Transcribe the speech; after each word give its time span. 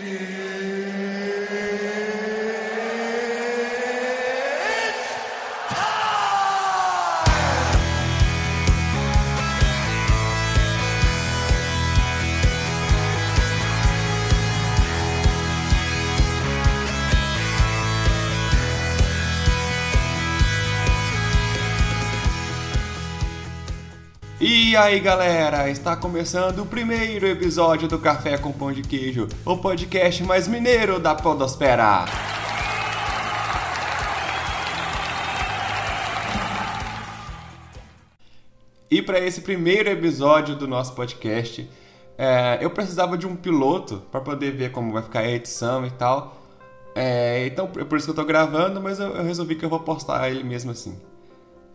E 0.00 0.37
aí 24.78 25.00
galera, 25.00 25.68
está 25.68 25.96
começando 25.96 26.60
o 26.60 26.66
primeiro 26.66 27.26
episódio 27.26 27.88
do 27.88 27.98
Café 27.98 28.38
com 28.38 28.52
Pão 28.52 28.72
de 28.72 28.82
Queijo, 28.82 29.26
o 29.44 29.56
podcast 29.56 30.22
mais 30.22 30.46
mineiro 30.46 31.00
da 31.00 31.16
Podosfera. 31.16 32.04
E 38.88 39.02
para 39.02 39.18
esse 39.18 39.40
primeiro 39.40 39.88
episódio 39.88 40.54
do 40.54 40.68
nosso 40.68 40.94
podcast, 40.94 41.68
é, 42.16 42.58
eu 42.60 42.70
precisava 42.70 43.18
de 43.18 43.26
um 43.26 43.34
piloto 43.34 44.02
para 44.12 44.20
poder 44.20 44.52
ver 44.52 44.70
como 44.70 44.92
vai 44.92 45.02
ficar 45.02 45.20
a 45.20 45.28
edição 45.28 45.84
e 45.84 45.90
tal. 45.90 46.40
É, 46.94 47.46
então, 47.46 47.66
por 47.66 47.98
isso 47.98 48.06
que 48.06 48.10
eu 48.10 48.12
estou 48.12 48.24
gravando, 48.24 48.80
mas 48.80 49.00
eu, 49.00 49.08
eu 49.08 49.24
resolvi 49.24 49.56
que 49.56 49.64
eu 49.64 49.68
vou 49.68 49.80
postar 49.80 50.30
ele 50.30 50.44
mesmo 50.44 50.70
assim. 50.70 50.96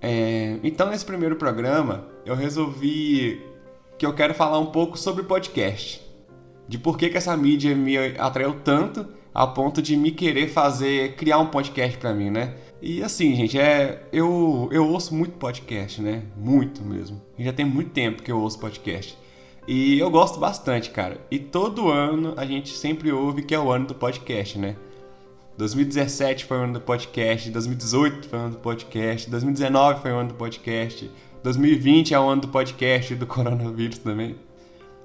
É, 0.05 0.57
então, 0.61 0.89
nesse 0.89 1.05
primeiro 1.05 1.37
programa, 1.37 2.05
eu 2.25 2.35
resolvi 2.35 3.41
que 3.97 4.05
eu 4.05 4.13
quero 4.13 4.33
falar 4.33 4.59
um 4.59 4.65
pouco 4.65 4.97
sobre 4.97 5.23
podcast. 5.23 6.03
De 6.67 6.77
por 6.77 6.97
que, 6.97 7.09
que 7.09 7.15
essa 7.15 7.35
mídia 7.37 7.73
me 7.73 7.95
atraiu 8.17 8.59
tanto 8.65 9.07
a 9.33 9.47
ponto 9.47 9.81
de 9.81 9.95
me 9.95 10.11
querer 10.11 10.49
fazer, 10.49 11.15
criar 11.15 11.39
um 11.39 11.45
podcast 11.45 11.97
para 11.97 12.13
mim, 12.13 12.29
né? 12.29 12.55
E 12.81 13.01
assim, 13.01 13.33
gente, 13.33 13.57
é, 13.57 14.03
eu, 14.11 14.67
eu 14.73 14.85
ouço 14.89 15.15
muito 15.15 15.37
podcast, 15.37 16.01
né? 16.01 16.23
Muito 16.35 16.83
mesmo. 16.83 17.21
E 17.37 17.45
já 17.45 17.53
tem 17.53 17.65
muito 17.65 17.91
tempo 17.91 18.21
que 18.21 18.31
eu 18.31 18.41
ouço 18.41 18.59
podcast. 18.59 19.17
E 19.65 19.97
eu 19.97 20.11
gosto 20.11 20.37
bastante, 20.37 20.89
cara. 20.89 21.17
E 21.31 21.39
todo 21.39 21.89
ano 21.89 22.33
a 22.35 22.45
gente 22.45 22.75
sempre 22.75 23.09
ouve 23.09 23.41
que 23.43 23.55
é 23.55 23.59
o 23.59 23.71
ano 23.71 23.87
do 23.87 23.95
podcast, 23.95 24.59
né? 24.59 24.75
2017 25.57 26.45
foi 26.45 26.57
o 26.57 26.61
ano 26.61 26.73
do 26.73 26.81
podcast, 26.81 27.49
2018 27.49 28.27
foi 28.27 28.39
o 28.39 28.41
ano 28.41 28.51
do 28.51 28.59
podcast, 28.59 29.29
2019 29.29 30.01
foi 30.01 30.11
o 30.11 30.15
ano 30.15 30.29
do 30.29 30.35
podcast, 30.35 31.11
2020 31.43 32.13
é 32.13 32.19
o 32.19 32.27
ano 32.27 32.41
do 32.41 32.47
podcast 32.47 33.13
do 33.15 33.27
coronavírus 33.27 33.99
também. 33.99 34.35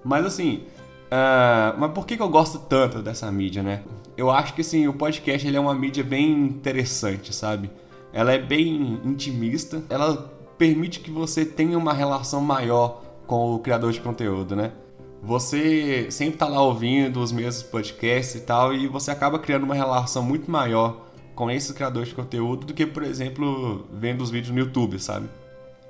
Mas 0.03 0.25
assim, 0.25 0.63
uh, 1.07 1.79
mas 1.79 1.93
por 1.93 2.07
que, 2.07 2.17
que 2.17 2.23
eu 2.23 2.29
gosto 2.29 2.59
tanto 2.61 3.03
dessa 3.03 3.31
mídia, 3.31 3.63
né? 3.63 3.83
Eu 4.17 4.31
acho 4.31 4.55
que 4.55 4.63
assim, 4.63 4.89
o 4.89 4.95
podcast 4.95 5.47
ele 5.47 5.57
é 5.57 5.61
uma 5.61 5.75
mídia 5.75 6.03
bem 6.03 6.31
interessante, 6.33 7.35
sabe? 7.35 7.71
Ela 8.13 8.33
é 8.33 8.39
bem 8.39 9.01
intimista, 9.05 9.83
ela 9.91 10.33
permite 10.57 11.01
que 11.01 11.11
você 11.11 11.45
tenha 11.45 11.77
uma 11.77 11.93
relação 11.93 12.41
maior 12.41 13.03
com 13.27 13.55
o 13.55 13.59
criador 13.59 13.93
de 13.93 14.01
conteúdo, 14.01 14.57
né? 14.57 14.73
Você 15.23 16.11
sempre 16.11 16.39
tá 16.39 16.47
lá 16.47 16.63
ouvindo 16.63 17.21
os 17.21 17.33
mesmos 17.33 17.63
podcasts 17.63 18.35
e 18.37 18.41
tal, 18.41 18.73
e 18.73 18.87
você 18.87 19.11
acaba 19.11 19.39
criando 19.39 19.65
uma 19.65 19.75
relação 19.75 20.23
muito 20.23 20.51
maior 20.51 21.07
com 21.35 21.51
esses 21.51 21.71
criadores 21.73 22.09
de 22.09 22.15
conteúdo 22.15 22.67
do 22.67 22.75
que, 22.75 22.87
por 22.87 23.03
exemplo, 23.03 23.87
vendo 23.93 24.23
os 24.23 24.31
vídeos 24.31 24.53
no 24.53 24.59
YouTube, 24.59 24.99
sabe? 24.99 25.29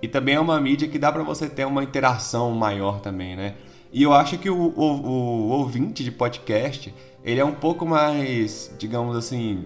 E 0.01 0.07
também 0.07 0.35
é 0.35 0.41
uma 0.41 0.61
mídia 0.61 0.89
que 0.89 0.99
dá 0.99 1.11
para 1.11 1.23
você 1.23 1.49
ter 1.49 1.67
uma 1.67 1.83
interação 1.83 2.51
maior 2.53 3.01
também, 3.01 3.35
né? 3.37 3.55
E 3.93 4.03
eu 4.03 4.13
acho 4.13 4.39
que 4.39 4.51
o, 4.51 4.57
o, 4.57 4.83
o, 4.83 5.49
ouvinte 5.49 6.05
de 6.05 6.11
podcast, 6.11 6.95
ele 7.25 7.41
é 7.41 7.45
um 7.45 7.55
pouco 7.55 7.87
mais, 7.87 8.75
digamos 8.79 9.17
assim, 9.17 9.65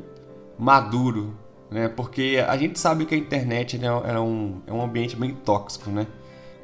maduro, 0.58 1.34
né? 1.70 1.88
Porque 1.88 2.42
a 2.46 2.56
gente 2.56 2.78
sabe 2.78 3.04
que 3.04 3.14
a 3.14 3.18
internet 3.18 3.76
né, 3.78 3.88
é, 3.88 4.18
um, 4.18 4.62
é 4.66 4.72
um 4.72 4.82
ambiente 4.82 5.16
bem 5.16 5.34
tóxico, 5.34 5.90
né? 5.90 6.06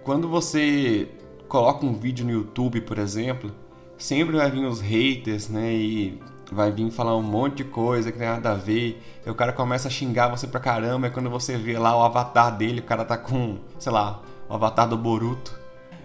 Quando 0.05 0.29
você 0.29 1.09
coloca 1.49 1.85
um 1.85 1.95
vídeo 1.95 2.25
no 2.25 2.31
YouTube, 2.31 2.81
por 2.83 2.99
exemplo, 2.99 3.51
sempre 3.97 4.37
vai 4.37 4.51
vir 4.51 4.65
os 4.65 4.81
haters, 4.81 5.49
né? 5.49 5.73
E 5.73 6.21
vai 6.53 6.71
vir 6.71 6.91
falar 6.91 7.17
um 7.17 7.23
monte 7.23 7.59
de 7.59 7.65
coisa 7.65 8.13
que 8.13 8.19
tem 8.19 8.29
nada 8.29 8.53
a 8.53 8.55
ver. 8.55 9.03
E 9.27 9.31
o 9.31 9.35
cara 9.35 9.53
começa 9.53 9.89
a 9.89 9.91
xingar 9.91 10.29
você 10.29 10.47
pra 10.47 10.61
caramba. 10.61 11.09
E 11.09 11.11
quando 11.11 11.31
você 11.31 11.57
vê 11.57 11.79
lá 11.79 11.97
o 11.97 12.03
avatar 12.03 12.57
dele, 12.57 12.81
o 12.81 12.85
cara 12.85 13.05
tá 13.05 13.17
com, 13.17 13.59
sei 13.79 13.93
lá, 13.93 14.23
o 14.49 14.55
avatar 14.55 14.89
do 14.89 14.97
Boruto. 14.97 15.59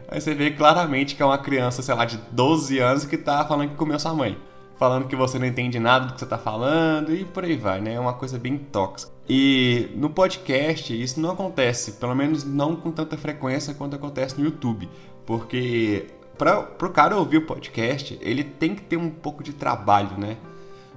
Aí 0.08 0.20
você 0.20 0.34
vê 0.34 0.52
claramente 0.52 1.16
que 1.16 1.24
é 1.24 1.26
uma 1.26 1.38
criança, 1.38 1.82
sei 1.82 1.96
lá, 1.96 2.06
de 2.06 2.18
12 2.32 2.80
anos 2.80 3.06
que 3.06 3.18
tá 3.18 3.46
falando 3.46 3.70
que 3.70 3.76
comeu 3.76 4.00
sua 4.00 4.14
mãe. 4.14 4.38
Falando 4.78 5.08
que 5.08 5.16
você 5.16 5.40
não 5.40 5.46
entende 5.46 5.80
nada 5.80 6.08
do 6.08 6.14
que 6.14 6.20
você 6.20 6.26
tá 6.26 6.38
falando 6.38 7.14
e 7.14 7.24
por 7.24 7.46
aí 7.46 7.56
vai, 7.56 7.80
né? 7.80 7.94
É 7.94 8.00
uma 8.00 8.14
coisa 8.14 8.38
bem 8.38 8.58
tóxica. 8.58 9.12
E 9.30 9.90
no 9.96 10.10
podcast 10.10 11.02
isso 11.02 11.20
não 11.20 11.32
acontece, 11.32 11.94
pelo 11.94 12.14
menos 12.14 12.44
não 12.44 12.76
com 12.76 12.92
tanta 12.92 13.18
frequência 13.18 13.74
quanto 13.74 13.96
acontece 13.96 14.38
no 14.38 14.44
YouTube. 14.44 14.90
Porque 15.26 16.08
para 16.38 16.60
o 16.82 16.90
cara 16.90 17.18
ouvir 17.18 17.38
o 17.38 17.46
podcast, 17.46 18.18
ele 18.22 18.44
tem 18.44 18.76
que 18.76 18.82
ter 18.82 18.98
um 18.98 19.10
pouco 19.10 19.44
de 19.44 19.54
trabalho, 19.54 20.18
né? 20.18 20.38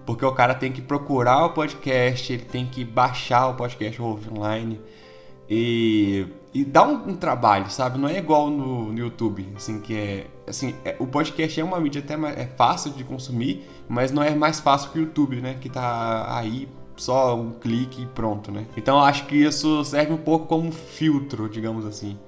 Porque 0.05 0.25
o 0.25 0.33
cara 0.33 0.55
tem 0.55 0.73
que 0.73 0.81
procurar 0.81 1.47
o 1.47 1.51
podcast, 1.51 2.33
ele 2.33 2.45
tem 2.45 2.67
que 2.67 2.85
baixar 2.85 3.49
o 3.49 3.55
podcast 3.55 4.01
online. 4.01 4.81
E, 5.49 6.27
e 6.53 6.65
dá 6.65 6.87
um, 6.87 7.11
um, 7.11 7.17
trabalho, 7.17 7.71
sabe? 7.71 7.99
Não 7.99 8.09
é 8.09 8.19
igual 8.19 8.51
no, 8.51 8.93
no 8.93 8.99
YouTube, 8.99 9.49
assim, 9.57 9.81
que 9.81 9.95
é... 9.95 10.27
Assim, 10.47 10.75
é, 10.85 10.97
o 10.99 11.07
podcast 11.07 11.61
é 11.61 11.65
uma 11.65 11.81
mídia 11.81 12.01
até 12.01 12.17
mais, 12.17 12.37
é 12.39 12.47
fácil 12.47 12.93
de 12.93 13.03
consumir, 13.03 13.69
mas 13.89 14.13
não 14.13 14.23
é 14.23 14.35
mais 14.35 14.61
fácil 14.61 14.91
que 14.91 14.99
o 14.99 15.03
YouTube, 15.03 15.41
né? 15.41 15.57
Que 15.61 15.69
tá 15.69 16.37
aí 16.37 16.69
só 16.97 17.37
um 17.37 17.51
clique 17.53 18.03
e 18.03 18.07
pronto, 18.07 18.51
né? 18.51 18.65
Então 18.77 18.99
acho 19.01 19.27
que 19.27 19.37
isso 19.37 19.85
serve 19.85 20.13
um 20.13 20.19
pouco 20.19 20.47
como 20.47 20.71
filtro, 20.73 21.49
digamos 21.49 21.85
assim. 21.85 22.19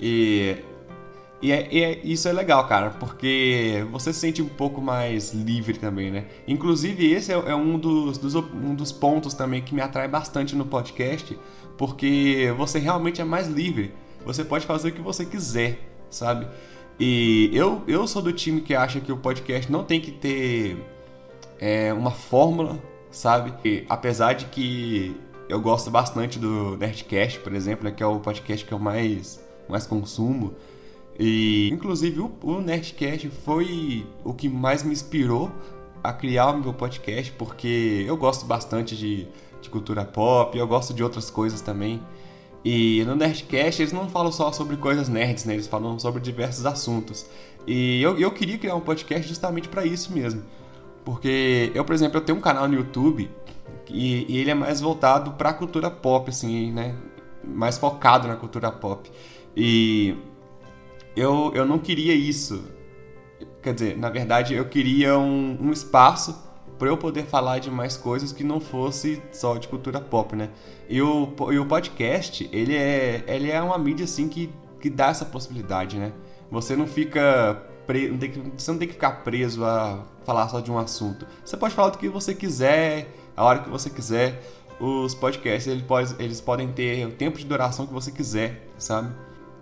E 0.00 0.56
e, 1.42 1.50
é, 1.50 1.68
e 1.72 1.82
é, 1.82 2.00
isso 2.04 2.28
é 2.28 2.32
legal, 2.32 2.66
cara, 2.68 2.90
porque 2.90 3.84
você 3.90 4.12
se 4.12 4.20
sente 4.20 4.40
um 4.40 4.48
pouco 4.48 4.80
mais 4.80 5.32
livre 5.32 5.76
também, 5.76 6.08
né? 6.10 6.26
Inclusive, 6.46 7.10
esse 7.10 7.32
é, 7.32 7.34
é 7.34 7.54
um, 7.54 7.76
dos, 7.78 8.16
dos, 8.16 8.34
um 8.36 8.74
dos 8.76 8.92
pontos 8.92 9.34
também 9.34 9.60
que 9.60 9.74
me 9.74 9.80
atrai 9.80 10.06
bastante 10.06 10.54
no 10.54 10.64
podcast, 10.64 11.36
porque 11.76 12.54
você 12.56 12.78
realmente 12.78 13.20
é 13.20 13.24
mais 13.24 13.48
livre. 13.48 13.92
Você 14.24 14.44
pode 14.44 14.64
fazer 14.64 14.90
o 14.90 14.92
que 14.92 15.00
você 15.00 15.26
quiser, 15.26 15.80
sabe? 16.08 16.46
E 17.00 17.50
eu, 17.52 17.82
eu 17.88 18.06
sou 18.06 18.22
do 18.22 18.32
time 18.32 18.60
que 18.60 18.72
acha 18.72 19.00
que 19.00 19.10
o 19.10 19.16
podcast 19.16 19.70
não 19.70 19.82
tem 19.82 20.00
que 20.00 20.12
ter 20.12 20.76
é, 21.58 21.92
uma 21.92 22.12
fórmula, 22.12 22.78
sabe? 23.10 23.52
E, 23.64 23.84
apesar 23.88 24.34
de 24.34 24.44
que 24.44 25.16
eu 25.48 25.60
gosto 25.60 25.90
bastante 25.90 26.38
do 26.38 26.76
Nerdcast, 26.76 27.40
por 27.40 27.52
exemplo, 27.52 27.84
né, 27.84 27.90
que 27.90 28.02
é 28.02 28.06
o 28.06 28.20
podcast 28.20 28.64
que 28.64 28.72
eu 28.72 28.78
mais, 28.78 29.44
mais 29.68 29.86
consumo. 29.88 30.54
E, 31.18 31.70
inclusive, 31.72 32.20
o, 32.20 32.32
o 32.42 32.60
Nerdcast 32.60 33.28
foi 33.44 34.06
o 34.24 34.32
que 34.32 34.48
mais 34.48 34.82
me 34.82 34.92
inspirou 34.92 35.50
a 36.02 36.12
criar 36.12 36.50
o 36.50 36.58
meu 36.58 36.74
podcast, 36.74 37.30
porque 37.32 38.04
eu 38.06 38.16
gosto 38.16 38.44
bastante 38.44 38.96
de, 38.96 39.28
de 39.60 39.70
cultura 39.70 40.04
pop, 40.04 40.56
eu 40.56 40.66
gosto 40.66 40.92
de 40.92 41.02
outras 41.02 41.30
coisas 41.30 41.60
também. 41.60 42.00
E 42.64 43.04
no 43.06 43.16
Nerdcast 43.16 43.82
eles 43.82 43.92
não 43.92 44.08
falam 44.08 44.30
só 44.30 44.52
sobre 44.52 44.76
coisas 44.76 45.08
nerds, 45.08 45.44
né? 45.44 45.54
Eles 45.54 45.66
falam 45.66 45.98
sobre 45.98 46.20
diversos 46.20 46.64
assuntos. 46.64 47.26
E 47.66 48.00
eu, 48.02 48.18
eu 48.18 48.30
queria 48.30 48.58
criar 48.58 48.76
um 48.76 48.80
podcast 48.80 49.28
justamente 49.28 49.68
para 49.68 49.84
isso 49.84 50.12
mesmo. 50.12 50.42
Porque 51.04 51.72
eu, 51.74 51.84
por 51.84 51.94
exemplo, 51.94 52.18
eu 52.18 52.20
tenho 52.24 52.38
um 52.38 52.40
canal 52.40 52.68
no 52.68 52.74
YouTube 52.74 53.28
e, 53.88 54.32
e 54.32 54.38
ele 54.38 54.50
é 54.50 54.54
mais 54.54 54.80
voltado 54.80 55.32
para 55.32 55.52
cultura 55.52 55.90
pop, 55.90 56.30
assim, 56.30 56.70
né? 56.72 56.94
Mais 57.44 57.78
focado 57.78 58.28
na 58.28 58.36
cultura 58.36 58.70
pop. 58.70 59.10
E 59.56 60.16
eu, 61.16 61.52
eu 61.54 61.64
não 61.64 61.78
queria 61.78 62.14
isso. 62.14 62.64
Quer 63.62 63.74
dizer, 63.74 63.96
na 63.96 64.08
verdade, 64.08 64.54
eu 64.54 64.64
queria 64.64 65.16
um, 65.18 65.58
um 65.60 65.72
espaço 65.72 66.36
para 66.78 66.88
eu 66.88 66.96
poder 66.96 67.24
falar 67.24 67.58
de 67.58 67.70
mais 67.70 67.96
coisas 67.96 68.32
que 68.32 68.42
não 68.42 68.58
fosse 68.60 69.22
só 69.30 69.56
de 69.56 69.68
cultura 69.68 70.00
pop, 70.00 70.34
né? 70.34 70.50
E 70.88 71.00
o, 71.00 71.32
e 71.52 71.58
o 71.58 71.66
podcast, 71.66 72.48
ele 72.52 72.74
é, 72.74 73.22
ele 73.28 73.50
é 73.50 73.62
uma 73.62 73.78
mídia 73.78 74.04
assim 74.04 74.28
que, 74.28 74.52
que 74.80 74.90
dá 74.90 75.08
essa 75.08 75.24
possibilidade, 75.24 75.96
né? 75.96 76.12
Você 76.50 76.74
não 76.74 76.86
fica 76.86 77.62
pre... 77.86 78.08
não 78.08 78.18
tem 78.18 78.30
que, 78.30 78.52
você 78.56 78.72
não 78.72 78.78
tem 78.78 78.88
que 78.88 78.94
ficar 78.94 79.22
preso 79.22 79.64
a 79.64 80.04
falar 80.24 80.48
só 80.48 80.60
de 80.60 80.72
um 80.72 80.78
assunto. 80.78 81.26
Você 81.44 81.56
pode 81.56 81.74
falar 81.74 81.90
do 81.90 81.98
que 81.98 82.08
você 82.08 82.34
quiser, 82.34 83.14
a 83.36 83.44
hora 83.44 83.60
que 83.60 83.70
você 83.70 83.88
quiser. 83.88 84.42
Os 84.80 85.14
podcasts, 85.14 85.68
eles, 85.68 85.84
eles 86.18 86.40
podem 86.40 86.72
ter 86.72 87.06
o 87.06 87.12
tempo 87.12 87.38
de 87.38 87.44
duração 87.44 87.86
que 87.86 87.92
você 87.92 88.10
quiser, 88.10 88.66
sabe? 88.76 89.14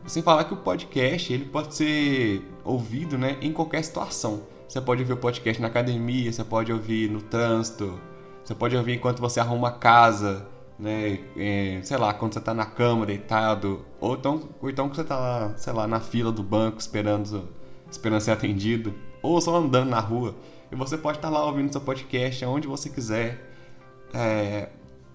Sem 0.07 0.23
falar 0.23 0.45
que 0.45 0.55
o 0.55 0.57
podcast 0.57 1.33
ele 1.33 1.45
pode 1.45 1.75
ser 1.75 2.43
ouvido 2.65 3.17
né, 3.17 3.37
em 3.41 3.53
qualquer 3.53 3.83
situação. 3.83 4.43
Você 4.69 4.81
pode 4.81 5.03
ouvir 5.03 5.13
o 5.13 5.17
podcast 5.17 5.61
na 5.61 5.69
academia, 5.69 6.33
você 6.33 6.45
pode 6.45 6.73
ouvir 6.73 7.11
no 7.11 7.21
trânsito, 7.21 8.01
você 8.43 8.55
pode 8.55 8.77
ouvir 8.77 8.95
enquanto 8.95 9.21
você 9.21 9.41
arruma 9.41 9.69
a 9.69 9.73
casa, 9.73 10.47
né? 10.79 11.21
É, 11.37 11.81
sei 11.83 11.97
lá, 11.97 12.15
quando 12.15 12.33
você 12.33 12.39
está 12.39 12.55
na 12.55 12.67
cama 12.67 13.05
deitado, 13.05 13.85
ou 14.01 14.15
então, 14.15 14.49
ou 14.61 14.71
então 14.71 14.89
que 14.89 14.97
você 14.97 15.03
está 15.03 15.19
lá, 15.19 15.53
sei 15.57 15.73
lá, 15.73 15.87
na 15.87 16.01
fila 16.01 16.33
do 16.33 16.43
banco 16.43 16.79
esperando, 16.79 17.49
esperando 17.91 18.21
ser 18.21 18.31
atendido, 18.31 18.95
ou 19.23 19.41
só 19.41 19.57
andando 19.57 19.91
na 19.91 20.01
rua. 20.01 20.35
E 20.71 20.77
você 20.77 20.97
pode 20.97 21.19
estar 21.19 21.31
lá 21.31 21.45
ouvindo 21.45 21.73
seu 21.73 21.81
podcast 21.81 22.45
onde 22.45 22.69
você 22.69 22.89
quiser. 22.89 23.53
É, 24.15 24.69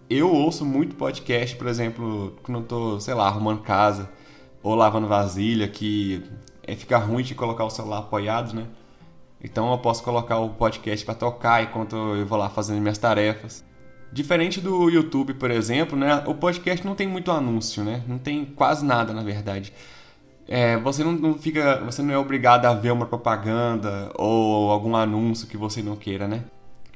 eu 0.10 0.32
ouço 0.32 0.66
muito 0.66 0.96
podcast, 0.96 1.56
por 1.56 1.68
exemplo, 1.68 2.38
quando 2.44 2.60
eu 2.60 2.66
tô, 2.66 3.00
sei 3.00 3.14
lá, 3.14 3.28
arrumando 3.28 3.62
casa 3.62 4.10
ou 4.66 4.74
lavando 4.74 5.08
vasilha, 5.08 5.68
que 5.68 6.24
é, 6.64 6.76
fica 6.76 6.98
ruim 6.98 7.24
de 7.24 7.36
colocar 7.36 7.64
o 7.64 7.70
celular 7.70 8.00
apoiado, 8.00 8.56
né? 8.56 8.66
Então 9.40 9.72
eu 9.72 9.78
posso 9.78 10.04
colocar 10.04 10.40
o 10.40 10.50
podcast 10.50 11.06
para 11.06 11.14
tocar 11.14 11.62
enquanto 11.62 11.96
eu 11.96 12.26
vou 12.26 12.36
lá 12.36 12.50
fazendo 12.50 12.82
minhas 12.82 12.98
tarefas. 12.98 13.64
Diferente 14.12 14.60
do 14.60 14.90
YouTube, 14.90 15.36
por 15.36 15.52
exemplo, 15.52 15.96
né? 15.96 16.24
O 16.26 16.34
podcast 16.34 16.84
não 16.84 16.96
tem 16.96 17.08
muito 17.08 17.30
anúncio, 17.30 17.84
né? 17.84 18.02
Não 18.08 18.18
tem 18.18 18.44
quase 18.44 18.84
nada, 18.84 19.14
na 19.14 19.22
verdade. 19.22 19.72
É, 20.48 20.78
você 20.78 21.04
não, 21.04 21.12
não, 21.12 21.36
fica, 21.36 21.82
você 21.86 22.02
não 22.02 22.16
é 22.16 22.18
obrigado 22.18 22.66
a 22.66 22.74
ver 22.74 22.92
uma 22.92 23.06
propaganda 23.06 24.12
ou 24.16 24.72
algum 24.72 24.96
anúncio 24.96 25.48
que 25.48 25.58
você 25.58 25.84
não 25.84 25.96
queira, 25.96 26.28
né? 26.28 26.44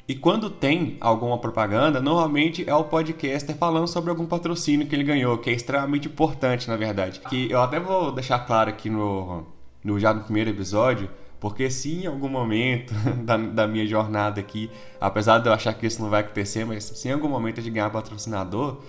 E 0.09 0.15
quando 0.15 0.49
tem 0.49 0.97
alguma 0.99 1.37
propaganda, 1.37 2.01
normalmente 2.01 2.67
é 2.67 2.73
o 2.73 2.83
podcaster 2.83 3.55
falando 3.55 3.87
sobre 3.87 4.09
algum 4.09 4.25
patrocínio 4.25 4.87
que 4.87 4.95
ele 4.95 5.03
ganhou, 5.03 5.37
que 5.37 5.51
é 5.51 5.53
extremamente 5.53 6.07
importante, 6.07 6.67
na 6.67 6.75
verdade. 6.75 7.19
Que 7.19 7.51
eu 7.51 7.61
até 7.61 7.79
vou 7.79 8.11
deixar 8.11 8.39
claro 8.39 8.71
aqui 8.71 8.89
no, 8.89 9.45
no 9.83 9.99
já 9.99 10.11
no 10.11 10.23
primeiro 10.23 10.49
episódio 10.49 11.07
porque 11.39 11.69
se 11.69 12.03
em 12.03 12.07
algum 12.07 12.27
momento 12.27 12.91
da, 13.23 13.37
da, 13.37 13.67
minha 13.67 13.85
jornada 13.85 14.39
aqui, 14.39 14.69
apesar 14.99 15.37
de 15.37 15.47
eu 15.47 15.53
achar 15.53 15.73
que 15.73 15.85
isso 15.85 16.01
não 16.01 16.09
vai 16.09 16.21
acontecer, 16.21 16.65
mas 16.65 16.83
se 16.83 17.07
em 17.07 17.11
algum 17.11 17.29
momento 17.29 17.61
de 17.61 17.69
ganhar 17.69 17.89
patrocinador, 17.91 18.79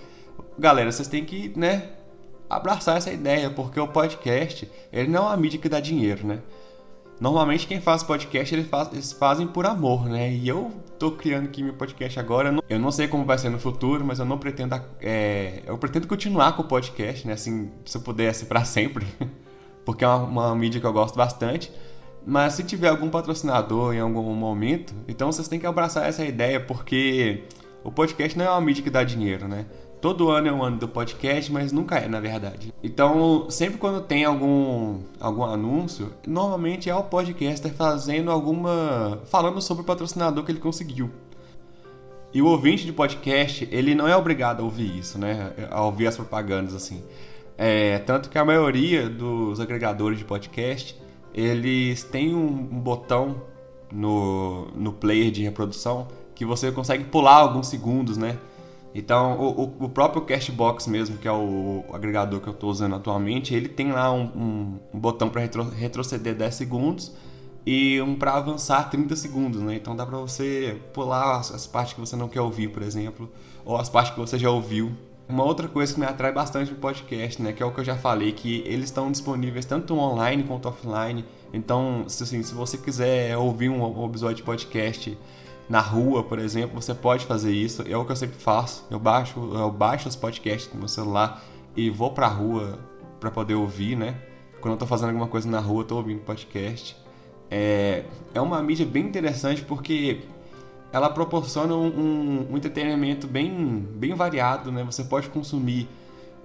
galera, 0.57 0.91
vocês 0.91 1.07
têm 1.07 1.23
que, 1.23 1.53
né, 1.55 1.89
abraçar 2.49 2.97
essa 2.97 3.11
ideia, 3.11 3.49
porque 3.49 3.79
o 3.79 3.87
podcast, 3.87 4.69
ele 4.91 5.07
não 5.07 5.23
é 5.23 5.27
uma 5.27 5.37
mídia 5.37 5.59
que 5.59 5.69
dá 5.69 5.79
dinheiro, 5.79 6.25
né? 6.25 6.39
Normalmente 7.21 7.67
quem 7.67 7.79
faz 7.79 8.01
podcast, 8.01 8.55
eles, 8.55 8.67
faz, 8.67 8.91
eles 8.91 9.11
fazem 9.11 9.45
por 9.45 9.63
amor, 9.67 10.09
né? 10.09 10.33
E 10.33 10.47
eu 10.47 10.71
tô 10.97 11.11
criando 11.11 11.45
aqui 11.45 11.61
meu 11.61 11.75
podcast 11.75 12.19
agora. 12.19 12.57
Eu 12.67 12.79
não 12.79 12.89
sei 12.89 13.07
como 13.07 13.23
vai 13.23 13.37
ser 13.37 13.49
no 13.49 13.59
futuro, 13.59 14.03
mas 14.03 14.17
eu 14.17 14.25
não 14.25 14.39
pretendo. 14.39 14.81
É, 14.99 15.61
eu 15.67 15.77
pretendo 15.77 16.07
continuar 16.07 16.53
com 16.53 16.63
o 16.63 16.65
podcast, 16.65 17.27
né? 17.27 17.33
Assim, 17.33 17.69
se 17.85 17.95
eu 17.95 18.01
pudesse 18.01 18.45
para 18.45 18.65
sempre. 18.65 19.05
Porque 19.85 20.03
é 20.03 20.07
uma, 20.07 20.47
uma 20.47 20.55
mídia 20.55 20.81
que 20.81 20.87
eu 20.87 20.91
gosto 20.91 21.15
bastante. 21.15 21.71
Mas 22.25 22.53
se 22.53 22.63
tiver 22.63 22.89
algum 22.89 23.07
patrocinador 23.07 23.93
em 23.93 23.99
algum 23.99 24.33
momento, 24.33 24.91
então 25.07 25.31
vocês 25.31 25.47
têm 25.47 25.59
que 25.59 25.67
abraçar 25.67 26.09
essa 26.09 26.25
ideia, 26.25 26.59
porque 26.59 27.43
o 27.83 27.91
podcast 27.91 28.35
não 28.35 28.45
é 28.45 28.49
uma 28.49 28.61
mídia 28.61 28.83
que 28.83 28.89
dá 28.89 29.03
dinheiro, 29.03 29.47
né? 29.47 29.67
Todo 30.01 30.31
ano 30.31 30.47
é 30.47 30.51
um 30.51 30.63
ano 30.63 30.77
do 30.77 30.87
podcast, 30.87 31.51
mas 31.51 31.71
nunca 31.71 31.97
é, 31.97 32.07
na 32.07 32.19
verdade. 32.19 32.73
Então, 32.83 33.45
sempre 33.51 33.77
quando 33.77 34.01
tem 34.01 34.25
algum, 34.25 34.99
algum 35.19 35.43
anúncio, 35.43 36.11
normalmente 36.25 36.89
é 36.89 36.95
o 36.95 37.03
podcaster 37.03 37.71
fazendo 37.71 38.31
alguma. 38.31 39.19
falando 39.25 39.61
sobre 39.61 39.83
o 39.83 39.85
patrocinador 39.85 40.43
que 40.43 40.51
ele 40.51 40.59
conseguiu. 40.59 41.11
E 42.33 42.41
o 42.41 42.47
ouvinte 42.47 42.83
de 42.83 42.91
podcast, 42.91 43.67
ele 43.71 43.93
não 43.93 44.07
é 44.07 44.17
obrigado 44.17 44.61
a 44.61 44.63
ouvir 44.63 44.97
isso, 44.97 45.19
né? 45.19 45.53
A 45.69 45.83
ouvir 45.83 46.07
as 46.07 46.15
propagandas 46.15 46.73
assim. 46.73 47.03
É, 47.55 47.99
tanto 47.99 48.29
que 48.29 48.39
a 48.39 48.45
maioria 48.45 49.07
dos 49.07 49.59
agregadores 49.59 50.17
de 50.17 50.25
podcast 50.25 50.99
eles 51.33 52.03
têm 52.03 52.33
um, 52.33 52.47
um 52.47 52.79
botão 52.79 53.43
no, 53.91 54.67
no 54.75 54.91
player 54.93 55.31
de 55.31 55.43
reprodução 55.43 56.07
que 56.33 56.45
você 56.45 56.71
consegue 56.71 57.03
pular 57.03 57.35
alguns 57.35 57.67
segundos, 57.67 58.17
né? 58.17 58.37
Então, 58.93 59.39
o, 59.39 59.85
o 59.85 59.89
próprio 59.89 60.21
Cashbox 60.23 60.87
mesmo, 60.87 61.17
que 61.17 61.27
é 61.27 61.31
o, 61.31 61.85
agregador 61.93 62.41
que 62.41 62.47
eu 62.47 62.53
estou 62.53 62.69
usando 62.69 62.95
atualmente, 62.95 63.55
ele 63.55 63.69
tem 63.69 63.91
lá 63.91 64.11
um, 64.11 64.79
um, 64.93 64.99
botão 64.99 65.29
para 65.29 65.41
retro, 65.41 65.63
retroceder 65.69 66.35
10 66.35 66.53
segundos 66.53 67.11
e 67.65 68.01
um 68.01 68.15
para 68.15 68.33
avançar 68.33 68.89
30 68.89 69.15
segundos, 69.15 69.61
né? 69.61 69.75
Então 69.75 69.95
dá 69.95 70.05
para 70.05 70.17
você 70.17 70.77
pular 70.93 71.37
as, 71.37 71.53
as, 71.53 71.67
partes 71.67 71.93
que 71.93 71.99
você 71.99 72.15
não 72.15 72.27
quer 72.27 72.41
ouvir, 72.41 72.69
por 72.69 72.81
exemplo, 72.81 73.31
ou 73.63 73.77
as 73.77 73.87
partes 73.87 74.13
que 74.13 74.19
você 74.19 74.37
já 74.37 74.49
ouviu 74.49 74.91
uma 75.29 75.43
outra 75.45 75.67
coisa 75.69 75.93
que 75.93 75.99
me 75.99 76.05
atrai 76.05 76.33
bastante 76.33 76.71
no 76.71 76.77
podcast, 76.77 77.41
né, 77.41 77.53
que 77.53 77.63
é 77.63 77.65
o 77.65 77.71
que 77.71 77.79
eu 77.79 77.85
já 77.85 77.95
falei, 77.95 78.33
que 78.33 78.63
eles 78.65 78.85
estão 78.85 79.09
disponíveis 79.09 79.63
tanto 79.63 79.95
online 79.97 80.43
quanto 80.43 80.67
offline. 80.67 81.23
Então, 81.53 82.03
se, 82.07 82.23
assim, 82.23 82.43
se 82.43 82.53
você 82.53 82.77
quiser 82.77 83.37
ouvir 83.37 83.69
um 83.69 84.05
episódio 84.05 84.37
de 84.37 84.43
podcast 84.43 85.17
na 85.71 85.79
rua, 85.79 86.21
por 86.21 86.37
exemplo, 86.37 86.81
você 86.81 86.93
pode 86.93 87.25
fazer 87.25 87.53
isso. 87.53 87.81
É 87.87 87.95
o 87.95 88.03
que 88.03 88.11
eu 88.11 88.15
sempre 88.17 88.37
faço. 88.37 88.85
Eu 88.91 88.99
baixo, 88.99 89.39
eu 89.53 89.71
baixo 89.71 90.09
os 90.09 90.17
podcasts 90.17 90.71
no 90.73 90.79
meu 90.79 90.89
celular 90.89 91.41
e 91.77 91.89
vou 91.89 92.11
pra 92.11 92.27
rua 92.27 92.77
para 93.21 93.31
poder 93.31 93.55
ouvir, 93.55 93.95
né? 93.95 94.17
Quando 94.59 94.73
eu 94.73 94.77
tô 94.77 94.85
fazendo 94.85 95.07
alguma 95.07 95.27
coisa 95.27 95.49
na 95.49 95.61
rua, 95.61 95.83
eu 95.83 95.87
tô 95.87 95.95
ouvindo 95.95 96.19
podcast. 96.23 96.97
É, 97.49 98.03
é 98.33 98.41
uma 98.41 98.61
mídia 98.61 98.85
bem 98.85 99.05
interessante 99.05 99.61
porque 99.61 100.19
ela 100.91 101.09
proporciona 101.09 101.73
um, 101.73 101.87
um, 101.87 102.47
um, 102.51 102.57
entretenimento 102.57 103.25
bem, 103.25 103.87
bem 103.95 104.13
variado, 104.13 104.73
né? 104.73 104.83
Você 104.83 105.05
pode 105.05 105.29
consumir 105.29 105.87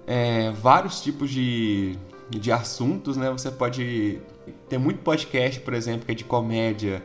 é, 0.07 0.51
vários 0.51 1.01
tipos 1.01 1.29
de, 1.29 1.97
de 2.29 2.49
assuntos, 2.49 3.17
né? 3.17 3.29
Você 3.31 3.51
pode 3.51 4.21
ter 4.69 4.77
muito 4.77 5.01
podcast, 5.01 5.59
por 5.59 5.73
exemplo, 5.73 6.05
que 6.05 6.13
é 6.13 6.15
de 6.15 6.23
comédia, 6.23 7.03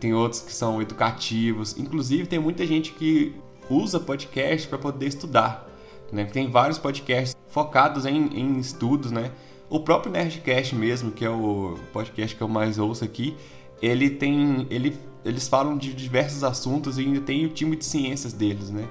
tem 0.00 0.14
outros 0.14 0.42
que 0.42 0.52
são 0.52 0.80
educativos, 0.80 1.76
inclusive 1.78 2.26
tem 2.26 2.38
muita 2.38 2.66
gente 2.66 2.92
que 2.92 3.34
usa 3.68 3.98
podcast 3.98 4.68
para 4.68 4.78
poder 4.78 5.06
estudar, 5.06 5.68
né? 6.12 6.24
Tem 6.24 6.50
vários 6.50 6.78
podcasts 6.78 7.36
focados 7.48 8.06
em, 8.06 8.26
em 8.28 8.58
estudos, 8.58 9.10
né? 9.10 9.32
O 9.68 9.80
próprio 9.80 10.12
Nerdcast 10.12 10.74
mesmo, 10.74 11.10
que 11.10 11.24
é 11.24 11.30
o 11.30 11.76
podcast 11.92 12.36
que 12.36 12.42
eu 12.42 12.48
mais 12.48 12.78
ouço 12.78 13.04
aqui, 13.04 13.36
ele 13.82 14.10
tem 14.10 14.66
ele 14.70 14.96
eles 15.24 15.48
falam 15.48 15.76
de 15.76 15.92
diversos 15.92 16.44
assuntos 16.44 16.98
e 16.98 17.00
ainda 17.00 17.20
tem 17.20 17.44
o 17.44 17.48
time 17.48 17.74
de 17.74 17.84
ciências 17.84 18.32
deles, 18.32 18.70
né? 18.70 18.88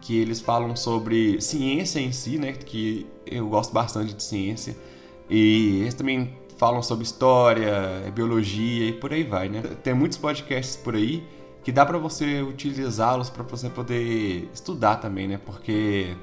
Que 0.00 0.18
eles 0.18 0.40
falam 0.40 0.74
sobre 0.74 1.40
ciência 1.42 2.00
em 2.00 2.10
si, 2.10 2.38
né? 2.38 2.52
Que 2.52 3.06
eu 3.26 3.46
gosto 3.48 3.72
bastante 3.72 4.14
de 4.14 4.22
ciência. 4.22 4.74
E 5.28 5.80
eles 5.82 5.94
também 5.94 6.32
falam 6.64 6.82
sobre 6.82 7.04
história, 7.04 8.10
biologia 8.14 8.88
e 8.88 8.92
por 8.92 9.12
aí 9.12 9.22
vai, 9.22 9.50
né? 9.50 9.60
Tem 9.82 9.92
muitos 9.92 10.16
podcasts 10.16 10.76
por 10.76 10.94
aí 10.94 11.22
que 11.62 11.70
dá 11.70 11.84
para 11.84 11.98
você 11.98 12.40
utilizá-los 12.40 13.28
para 13.28 13.42
você 13.42 13.68
poder 13.68 14.48
estudar 14.50 14.96
também, 14.96 15.28
né? 15.28 15.38
Porque 15.44 16.16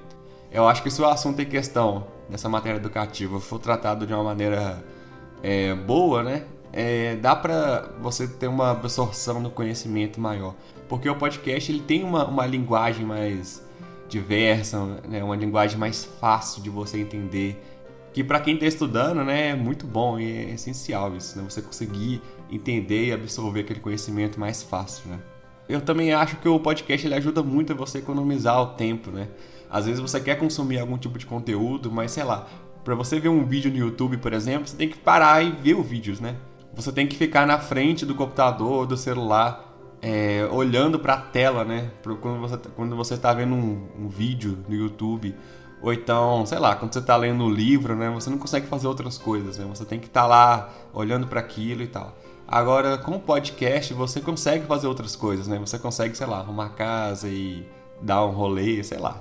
eu 0.51 0.67
acho 0.67 0.81
que 0.81 0.89
se 0.89 0.99
o 0.99 1.05
assunto 1.05 1.39
em 1.39 1.45
questão 1.45 2.07
dessa 2.27 2.49
matéria 2.49 2.77
educativa 2.77 3.39
for 3.39 3.59
tratado 3.59 4.07
de 4.07 4.13
uma 4.13 4.23
maneira 4.23 4.83
é, 5.43 5.75
boa, 5.75 6.23
né? 6.23 6.43
é, 6.73 7.15
dá 7.17 7.35
para 7.35 7.91
você 8.01 8.27
ter 8.27 8.47
uma 8.47 8.71
absorção 8.71 9.43
do 9.43 9.49
conhecimento 9.49 10.19
maior. 10.19 10.55
Porque 10.87 11.09
o 11.09 11.15
podcast 11.15 11.71
ele 11.71 11.81
tem 11.81 12.03
uma, 12.03 12.25
uma 12.25 12.45
linguagem 12.45 13.05
mais 13.05 13.63
diversa, 14.07 14.83
né? 15.07 15.23
uma 15.23 15.35
linguagem 15.35 15.77
mais 15.77 16.03
fácil 16.03 16.61
de 16.61 16.69
você 16.69 16.99
entender. 16.99 17.61
Que 18.13 18.23
para 18.23 18.39
quem 18.39 18.55
está 18.55 18.65
estudando 18.65 19.23
né, 19.23 19.49
é 19.49 19.55
muito 19.55 19.85
bom 19.85 20.19
e 20.19 20.31
é 20.31 20.53
essencial 20.53 21.15
isso, 21.15 21.37
né? 21.37 21.45
você 21.47 21.61
conseguir 21.61 22.21
entender 22.51 23.07
e 23.07 23.13
absorver 23.13 23.61
aquele 23.61 23.79
conhecimento 23.79 24.39
mais 24.39 24.61
fácil. 24.61 25.09
Né? 25.09 25.19
Eu 25.69 25.79
também 25.81 26.13
acho 26.13 26.37
que 26.37 26.47
o 26.49 26.59
podcast 26.59 27.07
ele 27.07 27.15
ajuda 27.15 27.41
muito 27.41 27.71
a 27.71 27.75
você 27.75 27.99
economizar 27.99 28.61
o 28.61 28.67
tempo. 28.67 29.11
Né? 29.11 29.29
Às 29.69 29.85
vezes 29.85 30.01
você 30.01 30.19
quer 30.19 30.35
consumir 30.35 30.79
algum 30.79 30.97
tipo 30.97 31.17
de 31.17 31.25
conteúdo, 31.25 31.89
mas 31.91 32.11
sei 32.11 32.23
lá, 32.23 32.47
para 32.83 32.95
você 32.95 33.19
ver 33.19 33.29
um 33.29 33.45
vídeo 33.45 33.71
no 33.71 33.77
YouTube, 33.77 34.17
por 34.17 34.33
exemplo, 34.33 34.67
você 34.67 34.75
tem 34.75 34.89
que 34.89 34.97
parar 34.97 35.41
e 35.43 35.51
ver 35.51 35.75
os 35.75 35.85
vídeos, 35.85 36.19
né? 36.19 36.35
você 36.73 36.91
tem 36.91 37.07
que 37.07 37.15
ficar 37.15 37.45
na 37.45 37.59
frente 37.59 38.05
do 38.05 38.15
computador, 38.15 38.85
do 38.85 38.95
celular, 38.95 39.69
é, 40.01 40.47
olhando 40.51 40.97
para 40.99 41.13
a 41.13 41.17
tela, 41.17 41.63
né? 41.63 41.91
Quando 42.21 42.39
você, 42.39 42.57
quando 42.75 42.95
você 42.95 43.13
está 43.13 43.33
vendo 43.33 43.53
um, 43.53 43.87
um, 43.99 44.07
vídeo 44.07 44.57
no 44.67 44.73
YouTube, 44.73 45.35
ou 45.81 45.91
então, 45.91 46.45
sei 46.45 46.59
lá, 46.59 46.75
quando 46.75 46.93
você 46.93 46.99
está 46.99 47.15
lendo 47.15 47.43
um 47.43 47.49
livro, 47.49 47.95
né? 47.95 48.09
Você 48.11 48.29
não 48.29 48.37
consegue 48.37 48.67
fazer 48.67 48.87
outras 48.87 49.17
coisas, 49.17 49.57
né? 49.57 49.65
Você 49.67 49.83
tem 49.83 49.99
que 49.99 50.05
estar 50.05 50.21
tá 50.21 50.27
lá 50.27 50.69
olhando 50.93 51.25
para 51.25 51.39
aquilo 51.39 51.81
e 51.81 51.87
tal. 51.87 52.15
Agora, 52.47 52.97
com 52.97 53.15
o 53.15 53.19
podcast, 53.19 53.93
você 53.93 54.21
consegue 54.21 54.65
fazer 54.65 54.85
outras 54.85 55.15
coisas, 55.15 55.47
né? 55.47 55.57
Você 55.57 55.79
consegue, 55.79 56.15
sei 56.15 56.27
lá, 56.27 56.39
arrumar 56.39 56.69
casa 56.69 57.27
e 57.27 57.65
dar 58.01 58.23
um 58.25 58.31
rolê, 58.31 58.83
sei 58.83 58.99
lá. 58.99 59.19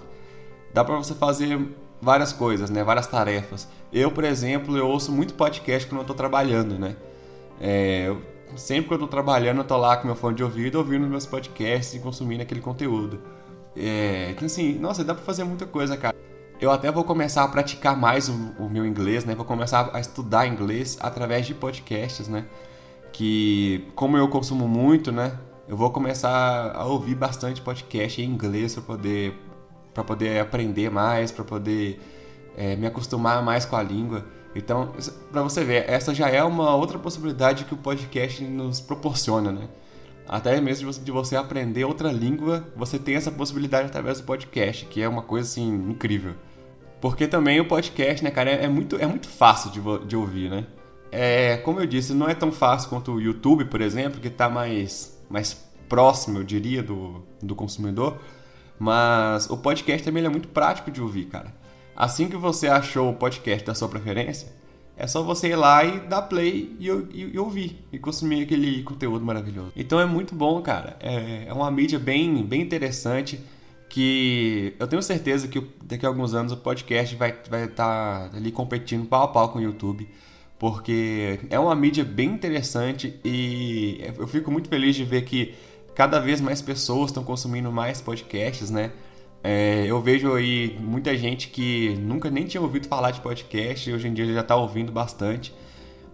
Dá 0.74 0.84
para 0.84 0.96
você 0.96 1.14
fazer 1.14 1.66
várias 2.00 2.32
coisas, 2.32 2.68
né? 2.68 2.84
Várias 2.84 3.06
tarefas. 3.06 3.66
Eu, 3.92 4.10
por 4.10 4.24
exemplo, 4.24 4.76
eu 4.76 4.86
ouço 4.86 5.10
muito 5.12 5.34
podcast 5.34 5.88
quando 5.88 6.00
eu 6.00 6.02
estou 6.02 6.16
trabalhando, 6.16 6.78
né? 6.78 6.94
É, 7.58 8.08
eu, 8.08 8.20
sempre 8.56 8.88
que 8.88 8.94
eu 8.94 8.98
tô 8.98 9.06
trabalhando, 9.06 9.58
eu 9.58 9.64
tô 9.64 9.76
lá 9.76 9.96
com 9.96 10.06
meu 10.06 10.16
fone 10.16 10.36
de 10.36 10.44
ouvido, 10.44 10.76
ouvindo 10.76 11.06
meus 11.06 11.24
podcasts 11.24 11.94
e 11.94 12.00
consumindo 12.00 12.42
aquele 12.42 12.60
conteúdo. 12.60 13.20
É, 13.76 14.30
então 14.30 14.44
assim, 14.44 14.78
nossa, 14.78 15.02
dá 15.04 15.14
pra 15.14 15.24
fazer 15.24 15.44
muita 15.44 15.66
coisa, 15.66 15.96
cara. 15.96 16.16
Eu 16.60 16.70
até 16.70 16.92
vou 16.92 17.04
começar 17.04 17.42
a 17.42 17.48
praticar 17.48 17.96
mais 17.96 18.28
o, 18.28 18.34
o 18.58 18.68
meu 18.68 18.84
inglês, 18.84 19.24
né? 19.24 19.34
Vou 19.34 19.46
começar 19.46 19.90
a 19.94 19.98
estudar 19.98 20.46
inglês 20.46 20.98
através 21.00 21.46
de 21.46 21.54
podcasts, 21.54 22.28
né? 22.28 22.44
Que, 23.12 23.88
como 23.94 24.18
eu 24.18 24.28
consumo 24.28 24.68
muito, 24.68 25.10
né? 25.10 25.38
Eu 25.66 25.74
vou 25.74 25.90
começar 25.90 26.72
a 26.74 26.84
ouvir 26.84 27.14
bastante 27.14 27.62
podcast 27.62 28.20
em 28.20 28.26
inglês 28.26 28.74
para 28.74 28.82
poder, 28.82 29.34
pra 29.94 30.04
poder 30.04 30.38
aprender 30.38 30.90
mais, 30.90 31.32
para 31.32 31.44
poder 31.44 31.98
é, 32.54 32.76
me 32.76 32.86
acostumar 32.86 33.42
mais 33.42 33.64
com 33.64 33.76
a 33.76 33.82
língua. 33.82 34.26
Então, 34.54 34.92
para 35.32 35.42
você 35.42 35.64
ver, 35.64 35.88
essa 35.88 36.12
já 36.12 36.28
é 36.28 36.44
uma 36.44 36.74
outra 36.76 36.98
possibilidade 36.98 37.64
que 37.64 37.72
o 37.72 37.78
podcast 37.78 38.44
nos 38.44 38.80
proporciona, 38.80 39.50
né? 39.50 39.66
até 40.30 40.60
mesmo 40.60 40.92
de 40.92 41.10
você 41.10 41.34
aprender 41.34 41.84
outra 41.84 42.12
língua, 42.12 42.64
você 42.76 43.00
tem 43.00 43.16
essa 43.16 43.32
possibilidade 43.32 43.88
através 43.88 44.20
do 44.20 44.24
podcast, 44.24 44.86
que 44.86 45.02
é 45.02 45.08
uma 45.08 45.22
coisa 45.22 45.48
assim 45.48 45.68
incrível. 45.90 46.34
Porque 47.00 47.26
também 47.26 47.60
o 47.60 47.64
podcast, 47.64 48.22
né, 48.22 48.30
cara, 48.30 48.50
é, 48.50 48.64
é 48.64 48.68
muito, 48.68 48.96
é 48.96 49.06
muito 49.06 49.28
fácil 49.28 49.70
de, 49.70 50.06
de 50.06 50.16
ouvir, 50.16 50.50
né? 50.50 50.66
É, 51.10 51.56
como 51.58 51.80
eu 51.80 51.86
disse, 51.86 52.12
não 52.12 52.28
é 52.28 52.34
tão 52.34 52.52
fácil 52.52 52.88
quanto 52.88 53.12
o 53.12 53.20
YouTube, 53.20 53.64
por 53.64 53.80
exemplo, 53.80 54.20
que 54.20 54.28
está 54.28 54.48
mais, 54.48 55.18
mais 55.28 55.54
próximo, 55.88 56.38
eu 56.38 56.44
diria, 56.44 56.82
do, 56.82 57.22
do 57.42 57.54
consumidor. 57.54 58.18
Mas 58.78 59.48
o 59.50 59.56
podcast 59.56 60.04
também 60.04 60.24
é 60.24 60.28
muito 60.28 60.48
prático 60.48 60.90
de 60.90 61.02
ouvir, 61.02 61.26
cara. 61.26 61.52
Assim 61.96 62.28
que 62.28 62.36
você 62.36 62.68
achou 62.68 63.10
o 63.10 63.14
podcast 63.14 63.66
da 63.66 63.74
sua 63.74 63.88
preferência, 63.88 64.48
é 64.96 65.06
só 65.06 65.22
você 65.22 65.48
ir 65.48 65.56
lá 65.56 65.82
e 65.82 66.00
dar 66.00 66.22
play 66.22 66.76
e, 66.78 66.88
e, 66.88 67.30
e 67.34 67.38
ouvir 67.38 67.82
e 67.90 67.98
consumir 67.98 68.42
aquele 68.42 68.82
conteúdo 68.82 69.24
maravilhoso. 69.24 69.72
Então 69.74 69.98
é 69.98 70.04
muito 70.04 70.34
bom, 70.34 70.60
cara. 70.62 70.96
É, 71.00 71.46
é 71.46 71.52
uma 71.52 71.70
mídia 71.70 71.98
bem, 71.98 72.44
bem 72.44 72.60
interessante 72.60 73.40
que 73.90 74.74
eu 74.78 74.86
tenho 74.86 75.02
certeza 75.02 75.46
que 75.48 75.62
daqui 75.82 76.06
a 76.06 76.08
alguns 76.08 76.32
anos 76.32 76.52
o 76.52 76.56
podcast 76.56 77.14
vai 77.16 77.30
estar 77.30 77.50
vai 77.50 77.68
tá 77.68 78.30
ali 78.34 78.50
competindo 78.50 79.06
pau 79.06 79.24
a 79.24 79.28
pau 79.28 79.50
com 79.50 79.58
o 79.58 79.62
YouTube 79.62 80.08
porque 80.58 81.40
é 81.50 81.58
uma 81.58 81.74
mídia 81.74 82.04
bem 82.04 82.30
interessante 82.30 83.18
e 83.24 84.00
eu 84.18 84.28
fico 84.28 84.50
muito 84.50 84.68
feliz 84.68 84.94
de 84.94 85.04
ver 85.04 85.22
que 85.22 85.54
cada 85.94 86.20
vez 86.20 86.40
mais 86.40 86.60
pessoas 86.62 87.10
estão 87.10 87.24
consumindo 87.24 87.72
mais 87.72 88.00
podcasts, 88.00 88.70
né? 88.70 88.92
É, 89.42 89.86
eu 89.86 90.00
vejo 90.02 90.34
aí 90.34 90.76
muita 90.78 91.16
gente 91.16 91.48
que 91.48 91.96
nunca 91.98 92.30
nem 92.30 92.44
tinha 92.44 92.60
ouvido 92.60 92.86
falar 92.88 93.10
de 93.10 93.22
podcast 93.22 93.88
e 93.88 93.92
hoje 93.94 94.08
em 94.08 94.12
dia 94.12 94.26
já 94.26 94.40
está 94.40 94.54
ouvindo 94.54 94.92
bastante. 94.92 95.52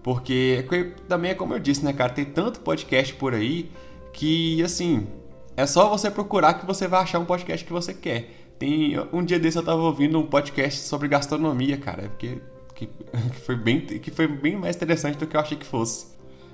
Porque 0.01 0.65
também 1.09 1.33
é 1.33 1.35
como 1.35 1.53
eu 1.53 1.59
disse, 1.59 1.85
né, 1.85 1.93
cara? 1.93 2.13
Tem 2.13 2.25
tanto 2.25 2.61
podcast 2.61 3.13
por 3.15 3.35
aí 3.35 3.69
que, 4.13 4.63
assim, 4.63 5.09
é 5.57 5.67
só 5.67 5.89
você 5.89 6.11
procurar 6.11 6.55
que 6.55 6.67
você 6.67 6.87
vai 6.87 7.01
achar 7.01 7.19
um 7.19 7.25
podcast 7.25 7.65
que 7.65 7.73
você 7.73 7.95
quer. 7.95 8.31
Tem 8.59 8.95
um 9.13 9.25
dia 9.25 9.39
desse 9.39 9.59
eu 9.59 9.65
tava 9.65 9.81
ouvindo 9.81 10.19
um 10.19 10.27
podcast 10.27 10.81
sobre 10.81 11.09
gastronomia, 11.09 11.77
cara, 11.77 12.09
porque 12.09 12.39
que, 12.75 12.87
que, 13.33 13.41
foi 13.41 13.57
bem, 13.57 13.81
que 13.81 14.11
foi 14.11 14.29
bem 14.29 14.57
mais 14.57 14.77
interessante 14.77 15.19
do 15.19 15.27
que 15.27 15.37
eu 15.37 15.41
achei 15.41 15.57
que 15.57 15.67
fosse. 15.67 16.07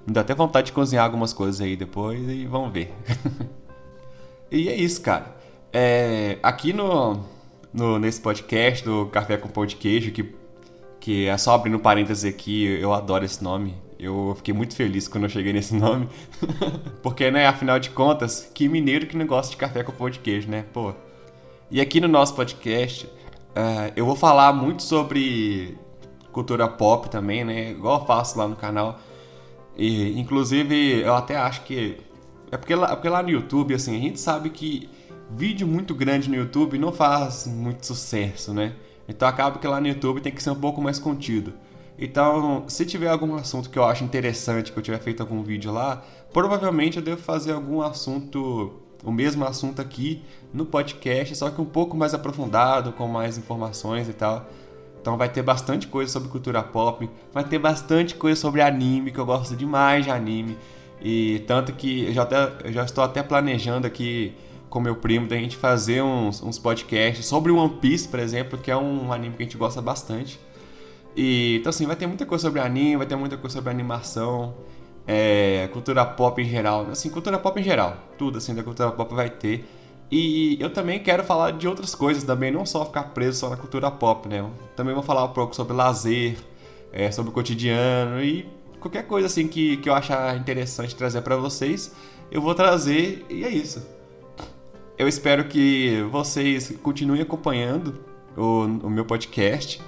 Me 0.07 0.13
dá 0.13 0.21
até 0.23 0.35
vontade 0.35 0.67
de 0.67 0.73
cozinhar 0.73 1.05
algumas 1.05 1.33
coisas 1.33 1.61
aí 1.61 1.77
depois 1.77 2.21
e 2.29 2.47
vamos 2.47 2.73
ver. 2.73 2.93
e 4.51 4.69
é 4.69 4.75
isso, 4.75 5.01
cara. 5.01 5.37
É, 5.73 6.39
aqui 6.43 6.73
no, 6.73 7.21
no, 7.73 7.99
nesse 7.99 8.21
podcast 8.21 8.85
do 8.85 9.07
Café 9.07 9.37
com 9.37 9.49
Pão 9.49 9.67
de 9.67 9.77
Queijo, 9.77 10.11
que, 10.13 10.35
que 11.01 11.27
é 11.27 11.37
só 11.37 11.55
abrindo 11.55 11.79
parênteses 11.79 12.25
aqui, 12.25 12.65
eu 12.65 12.93
adoro 12.93 13.25
esse 13.25 13.43
nome. 13.43 13.75
Eu 14.03 14.35
fiquei 14.37 14.53
muito 14.53 14.75
feliz 14.75 15.07
quando 15.07 15.25
eu 15.25 15.31
cheguei 15.31 15.53
nesse 15.53 15.75
nome. 15.77 16.09
Porque, 17.03 17.31
né, 17.31 17.47
afinal 17.47 17.79
de 17.79 17.91
contas, 17.91 18.51
que 18.53 18.69
mineiro 18.69 19.07
que 19.07 19.17
não 19.17 19.27
gosta 19.27 19.53
de 19.53 19.57
café 19.57 19.85
com 19.85 19.93
pão 19.93 20.11
de 20.11 20.19
queijo, 20.19 20.49
né? 20.51 20.65
Pô. 20.73 20.93
E 21.71 21.81
aqui 21.81 22.01
no 22.01 22.09
nosso 22.09 22.35
podcast, 22.35 23.07
uh, 23.07 23.93
eu 23.95 24.05
vou 24.05 24.17
falar 24.17 24.53
muito 24.53 24.83
sobre 24.83 25.79
cultura 26.33 26.67
pop 26.67 27.09
também, 27.09 27.45
né? 27.45 27.71
Igual 27.71 28.01
eu 28.01 28.07
faço 28.07 28.37
lá 28.37 28.49
no 28.49 28.57
canal. 28.57 28.99
E, 29.77 30.19
inclusive, 30.19 31.01
eu 31.01 31.15
até 31.15 31.37
acho 31.37 31.63
que. 31.63 31.97
É 32.51 32.57
porque 32.57 32.75
lá, 32.75 32.91
é 32.91 32.95
porque 32.97 33.09
lá 33.09 33.23
no 33.23 33.31
YouTube, 33.31 33.73
assim, 33.73 33.97
a 33.97 34.01
gente 34.01 34.19
sabe 34.19 34.51
que 34.51 34.91
vídeo 35.31 35.67
muito 35.67 35.95
grande 35.95 36.29
no 36.29 36.37
YouTube 36.37 36.77
não 36.77 36.93
faz 36.93 37.47
muito 37.47 37.87
sucesso, 37.87 38.53
né? 38.53 38.75
Então 39.09 39.27
acaba 39.29 39.59
que 39.59 39.67
lá 39.67 39.81
no 39.81 39.87
YouTube 39.87 40.21
tem 40.21 40.33
que 40.33 40.43
ser 40.43 40.51
um 40.51 40.61
pouco 40.61 40.83
mais 40.83 40.99
contido. 40.99 41.55
Então, 41.99 42.65
se 42.69 42.85
tiver 42.87 43.09
algum 43.09 43.35
assunto 43.35 43.71
que 43.71 43.79
eu 43.79 43.85
acho 43.85 44.03
interessante, 44.03 44.73
que 44.73 44.79
eu 44.79 44.83
tiver 44.83 44.99
feito 44.99 45.21
algum 45.21 45.43
vídeo 45.43 45.73
lá, 45.73 46.03
provavelmente 46.33 46.97
eu 46.97 47.03
devo 47.03 47.21
fazer 47.21 47.53
algum 47.53 47.83
assunto, 47.83 48.73
o 49.05 49.13
mesmo 49.13 49.45
assunto 49.45 49.81
aqui 49.81 50.23
no 50.53 50.65
podcast, 50.65 51.37
só 51.37 51.51
que 51.51 51.61
um 51.61 51.67
pouco 51.67 51.97
mais 51.97 52.15
aprofundado, 52.15 52.93
com 52.93 53.07
mais 53.07 53.37
informações 53.39 54.09
e 54.09 54.13
tal. 54.13 54.47
Então 55.01 55.17
vai 55.17 55.29
ter 55.29 55.43
bastante 55.43 55.89
coisa 55.89 56.11
sobre 56.13 56.29
cultura 56.29 56.63
pop, 56.63 57.11
vai 57.33 57.45
ter 57.45 57.59
bastante 57.59 58.15
coisa 58.15 58.41
sobre 58.41 58.63
anime, 58.63 59.11
que 59.11 59.19
eu 59.19 59.27
gosto 59.27 59.57
demais 59.57 60.05
de 60.05 60.11
anime. 60.11 60.57
E 61.01 61.41
tanto 61.41 61.73
que 61.73 62.05
eu 62.07 62.13
já, 62.13 62.23
até, 62.23 62.53
eu 62.65 62.73
já 62.73 62.85
estou 62.85 63.03
até 63.03 63.23
planejando 63.23 63.87
aqui 63.87 64.33
com 64.71 64.81
meu 64.81 64.95
primo 64.95 65.27
da 65.27 65.37
gente 65.37 65.57
fazer 65.57 66.03
uns, 66.03 66.41
uns 66.43 66.59
podcasts 66.59 67.27
sobre 67.27 67.51
One 67.53 67.75
Piece, 67.81 68.09
por 68.09 68.21
exemplo, 68.21 68.57
que 68.57 68.71
é 68.71 68.77
um 68.77 69.13
anime 69.13 69.37
que 69.37 69.43
a 69.43 69.45
gente 69.45 69.59
gosta 69.59 69.83
bastante. 69.83 70.41
E, 71.17 71.57
então 71.61 71.71
assim, 71.71 71.87
vai 71.87 71.97
ter 71.97 72.07
muita 72.07 72.25
coisa 72.25 72.43
sobre 72.43 72.61
anime, 72.61 72.97
vai 72.97 73.07
ter 73.07 73.17
muita 73.17 73.37
coisa 73.37 73.55
sobre 73.55 73.71
animação, 73.71 74.55
é, 75.07 75.69
cultura 75.73 76.05
pop 76.05 76.41
em 76.41 76.49
geral. 76.49 76.87
Assim, 76.91 77.11
cultura 77.11 77.39
pop 77.39 77.59
em 77.61 77.65
geral, 77.65 77.97
tudo 78.19 78.39
assim 78.39 78.55
da 78.55 78.63
cultura 78.63 78.91
pop 78.91 79.15
vai 79.15 79.31
ter. 79.31 79.65
E 80.11 80.59
eu 80.61 80.71
também 80.71 81.03
quero 81.03 81.25
falar 81.25 81.53
de 81.53 81.67
outras 81.67 81.95
coisas 81.95 82.23
também, 82.23 82.51
não 82.51 82.67
só 82.67 82.85
ficar 82.85 83.05
preso 83.15 83.39
só 83.41 83.49
na 83.51 83.57
cultura 83.57 83.91
pop, 83.91 84.29
né? 84.29 84.41
Eu 84.41 84.51
também 84.77 84.93
vou 84.93 85.03
falar 85.03 85.25
um 85.25 85.33
pouco 85.33 85.57
sobre 85.57 85.73
lazer, 85.73 86.37
é, 86.93 87.11
sobre 87.11 87.31
o 87.31 87.35
cotidiano 87.35 88.23
e 88.23 88.47
qualquer 88.79 89.07
coisa 89.07 89.27
assim 89.27 89.49
que, 89.49 89.79
que 89.79 89.89
eu 89.89 89.95
achar 89.95 90.37
interessante 90.37 90.95
trazer 90.95 91.23
para 91.23 91.37
vocês, 91.37 91.95
eu 92.31 92.43
vou 92.43 92.55
trazer 92.55 93.25
e 93.31 93.45
é 93.45 93.49
isso. 93.49 93.87
Eu 94.99 95.09
espero 95.09 95.45
que 95.45 96.03
vocês 96.11 96.77
continuem 96.83 97.23
acompanhando 97.23 98.05
o, 98.37 98.65
o 98.65 98.91
meu 98.91 99.05
podcast. 99.05 99.81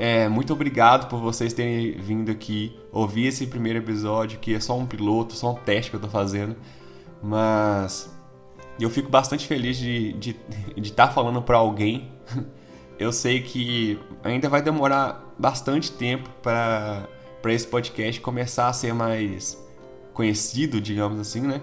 É, 0.00 0.28
muito 0.28 0.52
obrigado 0.52 1.08
por 1.08 1.18
vocês 1.18 1.52
terem 1.52 1.98
vindo 1.98 2.30
aqui 2.30 2.78
ouvir 2.92 3.26
esse 3.26 3.48
primeiro 3.48 3.80
episódio, 3.80 4.38
que 4.38 4.54
é 4.54 4.60
só 4.60 4.78
um 4.78 4.86
piloto, 4.86 5.34
só 5.34 5.50
um 5.50 5.56
teste 5.56 5.90
que 5.90 5.96
eu 5.96 6.00
tô 6.00 6.06
fazendo. 6.06 6.54
Mas 7.20 8.08
eu 8.78 8.88
fico 8.88 9.10
bastante 9.10 9.44
feliz 9.48 9.76
de 9.76 10.10
estar 10.10 10.20
de, 10.74 10.80
de 10.80 10.92
tá 10.92 11.08
falando 11.08 11.42
para 11.42 11.56
alguém. 11.56 12.12
Eu 12.96 13.12
sei 13.12 13.40
que 13.42 13.96
ainda 14.24 14.48
vai 14.48 14.60
demorar 14.60 15.32
bastante 15.38 15.92
tempo 15.92 16.28
para 16.42 17.06
esse 17.46 17.64
podcast 17.64 18.20
começar 18.20 18.66
a 18.66 18.72
ser 18.72 18.92
mais 18.92 19.56
conhecido, 20.12 20.80
digamos 20.80 21.20
assim, 21.20 21.42
né? 21.42 21.60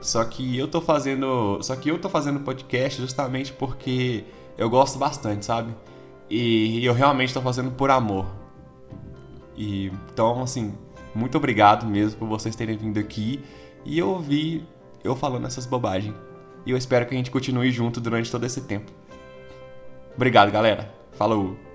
Só 0.00 0.24
que 0.24 0.56
eu 0.56 0.68
tô 0.68 0.80
fazendo, 0.80 1.60
só 1.60 1.74
que 1.74 1.90
eu 1.90 1.98
tô 1.98 2.08
fazendo 2.08 2.38
podcast 2.38 3.00
justamente 3.00 3.52
porque 3.52 4.22
eu 4.56 4.70
gosto 4.70 4.96
bastante, 4.96 5.44
sabe? 5.44 5.74
E 6.28 6.84
eu 6.84 6.92
realmente 6.92 7.32
tô 7.32 7.40
fazendo 7.40 7.70
por 7.70 7.90
amor. 7.90 8.26
E 9.56 9.86
então, 10.12 10.42
assim, 10.42 10.74
muito 11.14 11.36
obrigado 11.38 11.86
mesmo 11.86 12.18
por 12.18 12.28
vocês 12.28 12.54
terem 12.54 12.76
vindo 12.76 12.98
aqui 12.98 13.42
e 13.84 13.98
eu 13.98 14.08
ouvi 14.10 14.66
eu 15.02 15.14
falando 15.14 15.46
essas 15.46 15.66
bobagens. 15.66 16.14
E 16.64 16.70
eu 16.70 16.76
espero 16.76 17.06
que 17.06 17.14
a 17.14 17.16
gente 17.16 17.30
continue 17.30 17.70
junto 17.70 18.00
durante 18.00 18.30
todo 18.30 18.44
esse 18.44 18.62
tempo. 18.62 18.90
Obrigado, 20.14 20.50
galera. 20.50 20.92
Falou! 21.12 21.65